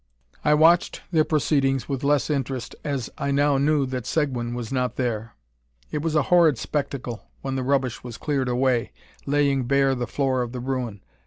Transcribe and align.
I 0.43 0.55
watched 0.55 1.01
their 1.11 1.23
proceeding's 1.23 1.87
with 1.87 2.03
less 2.03 2.31
interest, 2.31 2.75
as 2.83 3.11
I 3.19 3.29
now 3.29 3.59
knew 3.59 3.85
that 3.85 4.07
Seguin 4.07 4.55
was 4.55 4.71
not 4.71 4.95
there. 4.95 5.35
It 5.91 6.01
was 6.01 6.15
a 6.15 6.23
horrid 6.33 6.57
spectacle 6.57 7.25
when 7.43 7.55
the 7.55 7.61
rubbish 7.61 8.03
was 8.03 8.17
cleared 8.17 8.49
away, 8.49 8.93
laying 9.27 9.65
bare 9.65 9.93
the 9.93 10.07
floor 10.07 10.41
of 10.41 10.53
the 10.53 10.59
ruin. 10.59 11.01